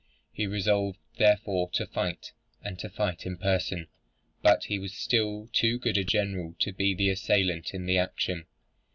He 0.33 0.47
resolved, 0.47 0.97
therefore, 1.19 1.69
to 1.73 1.85
fight, 1.85 2.31
and 2.63 2.79
to 2.79 2.89
fight 2.89 3.23
in 3.27 3.37
person: 3.37 3.85
but 4.41 4.63
he 4.63 4.79
was 4.79 4.93
still 4.95 5.47
too 5.53 5.77
good 5.77 5.95
a 5.95 6.03
general 6.03 6.55
to 6.61 6.71
be 6.71 6.95
the 6.95 7.11
assailant 7.11 7.71
in 7.75 7.85
the 7.85 7.99
action. 7.99 8.47